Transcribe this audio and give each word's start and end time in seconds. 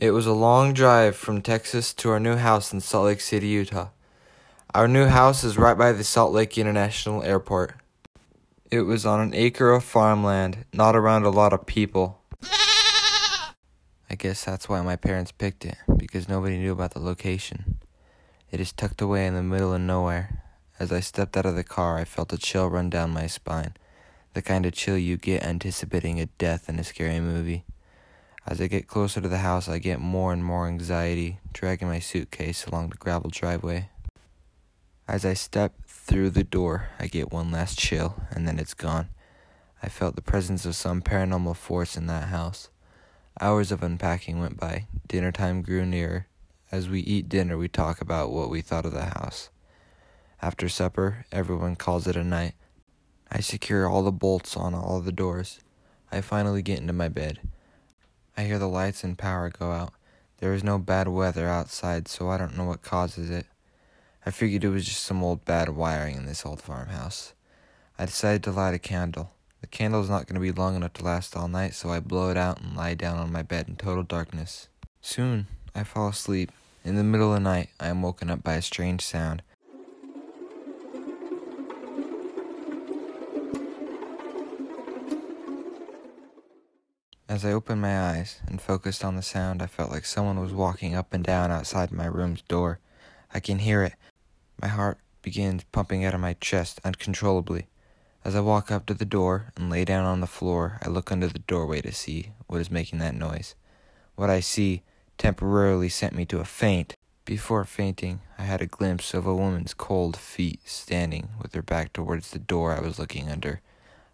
It 0.00 0.12
was 0.12 0.26
a 0.26 0.32
long 0.32 0.74
drive 0.74 1.16
from 1.16 1.42
Texas 1.42 1.92
to 1.94 2.10
our 2.10 2.20
new 2.20 2.36
house 2.36 2.72
in 2.72 2.80
Salt 2.80 3.06
Lake 3.06 3.20
City, 3.20 3.48
Utah. 3.48 3.88
Our 4.72 4.86
new 4.86 5.06
house 5.06 5.42
is 5.42 5.58
right 5.58 5.76
by 5.76 5.90
the 5.90 6.04
Salt 6.04 6.32
Lake 6.32 6.56
International 6.56 7.24
Airport. 7.24 7.74
It 8.70 8.82
was 8.82 9.04
on 9.04 9.18
an 9.18 9.34
acre 9.34 9.72
of 9.72 9.82
farmland, 9.82 10.66
not 10.72 10.94
around 10.94 11.24
a 11.24 11.30
lot 11.30 11.52
of 11.52 11.66
people. 11.66 12.22
I 14.08 14.14
guess 14.16 14.44
that's 14.44 14.68
why 14.68 14.82
my 14.82 14.94
parents 14.94 15.32
picked 15.32 15.64
it, 15.64 15.76
because 15.96 16.28
nobody 16.28 16.58
knew 16.58 16.70
about 16.70 16.94
the 16.94 17.00
location. 17.00 17.80
It 18.52 18.60
is 18.60 18.72
tucked 18.72 19.02
away 19.02 19.26
in 19.26 19.34
the 19.34 19.42
middle 19.42 19.74
of 19.74 19.80
nowhere. 19.80 20.44
As 20.78 20.92
I 20.92 21.00
stepped 21.00 21.36
out 21.36 21.44
of 21.44 21.56
the 21.56 21.64
car, 21.64 21.98
I 21.98 22.04
felt 22.04 22.32
a 22.32 22.38
chill 22.38 22.70
run 22.70 22.88
down 22.88 23.10
my 23.10 23.26
spine, 23.26 23.74
the 24.34 24.42
kind 24.42 24.64
of 24.64 24.74
chill 24.74 24.96
you 24.96 25.16
get 25.16 25.42
anticipating 25.42 26.20
a 26.20 26.26
death 26.26 26.68
in 26.68 26.78
a 26.78 26.84
scary 26.84 27.18
movie. 27.18 27.64
As 28.50 28.62
I 28.62 28.66
get 28.66 28.88
closer 28.88 29.20
to 29.20 29.28
the 29.28 29.38
house, 29.38 29.68
I 29.68 29.78
get 29.78 30.00
more 30.00 30.32
and 30.32 30.42
more 30.42 30.66
anxiety, 30.66 31.38
dragging 31.52 31.88
my 31.88 31.98
suitcase 31.98 32.64
along 32.64 32.88
the 32.88 32.96
gravel 32.96 33.28
driveway. 33.28 33.90
As 35.06 35.26
I 35.26 35.34
step 35.34 35.74
through 35.86 36.30
the 36.30 36.44
door, 36.44 36.88
I 36.98 37.08
get 37.08 37.30
one 37.30 37.50
last 37.50 37.78
chill, 37.78 38.14
and 38.30 38.48
then 38.48 38.58
it's 38.58 38.72
gone. 38.72 39.10
I 39.82 39.90
felt 39.90 40.16
the 40.16 40.22
presence 40.22 40.64
of 40.64 40.76
some 40.76 41.02
paranormal 41.02 41.56
force 41.56 41.94
in 41.94 42.06
that 42.06 42.28
house. 42.28 42.70
Hours 43.38 43.70
of 43.70 43.82
unpacking 43.82 44.40
went 44.40 44.58
by. 44.58 44.86
Dinner 45.06 45.30
time 45.30 45.60
grew 45.60 45.84
nearer. 45.84 46.26
As 46.72 46.88
we 46.88 47.00
eat 47.00 47.28
dinner, 47.28 47.58
we 47.58 47.68
talk 47.68 48.00
about 48.00 48.32
what 48.32 48.48
we 48.48 48.62
thought 48.62 48.86
of 48.86 48.94
the 48.94 49.04
house. 49.04 49.50
After 50.40 50.70
supper, 50.70 51.26
everyone 51.30 51.76
calls 51.76 52.06
it 52.06 52.16
a 52.16 52.24
night. 52.24 52.54
I 53.30 53.40
secure 53.40 53.86
all 53.86 54.02
the 54.02 54.10
bolts 54.10 54.56
on 54.56 54.74
all 54.74 55.02
the 55.02 55.12
doors. 55.12 55.60
I 56.10 56.22
finally 56.22 56.62
get 56.62 56.78
into 56.78 56.94
my 56.94 57.08
bed. 57.08 57.40
I 58.38 58.44
hear 58.44 58.60
the 58.60 58.68
lights 58.68 59.02
and 59.02 59.18
power 59.18 59.50
go 59.50 59.72
out. 59.72 59.92
There 60.36 60.54
is 60.54 60.62
no 60.62 60.78
bad 60.78 61.08
weather 61.08 61.48
outside, 61.48 62.06
so 62.06 62.28
I 62.28 62.38
don't 62.38 62.56
know 62.56 62.66
what 62.66 62.82
causes 62.82 63.30
it. 63.30 63.46
I 64.24 64.30
figured 64.30 64.62
it 64.62 64.68
was 64.68 64.84
just 64.84 65.02
some 65.02 65.24
old 65.24 65.44
bad 65.44 65.70
wiring 65.70 66.14
in 66.14 66.24
this 66.24 66.46
old 66.46 66.62
farmhouse. 66.62 67.34
I 67.98 68.06
decided 68.06 68.44
to 68.44 68.52
light 68.52 68.74
a 68.74 68.78
candle. 68.78 69.32
The 69.60 69.66
candle 69.66 70.00
is 70.02 70.08
not 70.08 70.28
going 70.28 70.36
to 70.36 70.40
be 70.40 70.52
long 70.52 70.76
enough 70.76 70.92
to 70.94 71.04
last 71.04 71.36
all 71.36 71.48
night, 71.48 71.74
so 71.74 71.90
I 71.90 71.98
blow 71.98 72.30
it 72.30 72.36
out 72.36 72.60
and 72.60 72.76
lie 72.76 72.94
down 72.94 73.18
on 73.18 73.32
my 73.32 73.42
bed 73.42 73.66
in 73.66 73.74
total 73.74 74.04
darkness. 74.04 74.68
Soon, 75.00 75.48
I 75.74 75.82
fall 75.82 76.06
asleep. 76.06 76.52
In 76.84 76.94
the 76.94 77.02
middle 77.02 77.34
of 77.34 77.34
the 77.34 77.40
night, 77.40 77.70
I 77.80 77.88
am 77.88 78.02
woken 78.02 78.30
up 78.30 78.44
by 78.44 78.54
a 78.54 78.62
strange 78.62 79.02
sound. 79.02 79.42
As 87.28 87.44
I 87.44 87.52
opened 87.52 87.82
my 87.82 88.00
eyes 88.10 88.40
and 88.46 88.58
focused 88.58 89.04
on 89.04 89.14
the 89.14 89.22
sound, 89.22 89.60
I 89.60 89.66
felt 89.66 89.90
like 89.90 90.06
someone 90.06 90.40
was 90.40 90.54
walking 90.54 90.94
up 90.94 91.12
and 91.12 91.22
down 91.22 91.50
outside 91.50 91.92
my 91.92 92.06
room's 92.06 92.40
door. 92.40 92.78
I 93.34 93.38
can 93.38 93.58
hear 93.58 93.82
it. 93.82 93.92
My 94.62 94.68
heart 94.68 94.96
begins 95.20 95.64
pumping 95.64 96.06
out 96.06 96.14
of 96.14 96.20
my 96.20 96.36
chest 96.40 96.80
uncontrollably. 96.84 97.66
As 98.24 98.34
I 98.34 98.40
walk 98.40 98.72
up 98.72 98.86
to 98.86 98.94
the 98.94 99.04
door 99.04 99.52
and 99.56 99.68
lay 99.68 99.84
down 99.84 100.06
on 100.06 100.20
the 100.20 100.26
floor, 100.26 100.78
I 100.82 100.88
look 100.88 101.12
under 101.12 101.26
the 101.26 101.40
doorway 101.40 101.82
to 101.82 101.92
see 101.92 102.32
what 102.46 102.62
is 102.62 102.70
making 102.70 102.98
that 103.00 103.14
noise. 103.14 103.54
What 104.16 104.30
I 104.30 104.40
see 104.40 104.82
temporarily 105.18 105.90
sent 105.90 106.14
me 106.14 106.24
to 106.26 106.40
a 106.40 106.46
faint. 106.46 106.94
Before 107.26 107.66
fainting, 107.66 108.22
I 108.38 108.44
had 108.44 108.62
a 108.62 108.66
glimpse 108.66 109.12
of 109.12 109.26
a 109.26 109.36
woman's 109.36 109.74
cold 109.74 110.16
feet 110.16 110.60
standing 110.64 111.28
with 111.42 111.52
her 111.52 111.62
back 111.62 111.92
towards 111.92 112.30
the 112.30 112.38
door 112.38 112.74
I 112.74 112.80
was 112.80 112.98
looking 112.98 113.28
under. 113.28 113.60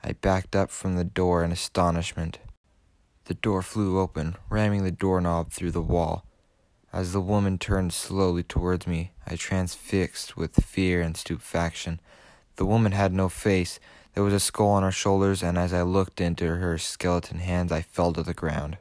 I 0.00 0.12
backed 0.12 0.54
up 0.54 0.70
from 0.70 0.94
the 0.94 1.02
door 1.02 1.42
in 1.42 1.50
astonishment. 1.50 2.38
The 3.30 3.34
door 3.34 3.62
flew 3.62 4.00
open, 4.00 4.34
ramming 4.48 4.82
the 4.82 4.90
doorknob 4.90 5.52
through 5.52 5.70
the 5.70 5.80
wall. 5.80 6.24
As 6.92 7.12
the 7.12 7.20
woman 7.20 7.58
turned 7.58 7.92
slowly 7.92 8.42
towards 8.42 8.88
me, 8.88 9.12
I 9.24 9.36
transfixed 9.36 10.36
with 10.36 10.64
fear 10.64 11.00
and 11.00 11.16
stupefaction. 11.16 12.00
The 12.56 12.66
woman 12.66 12.90
had 12.90 13.12
no 13.12 13.28
face. 13.28 13.78
There 14.14 14.24
was 14.24 14.34
a 14.34 14.40
skull 14.40 14.70
on 14.70 14.82
her 14.82 14.90
shoulders, 14.90 15.44
and 15.44 15.56
as 15.56 15.72
I 15.72 15.82
looked 15.82 16.20
into 16.20 16.56
her 16.56 16.76
skeleton 16.76 17.38
hands, 17.38 17.70
I 17.70 17.82
fell 17.82 18.12
to 18.14 18.24
the 18.24 18.34
ground. 18.34 18.78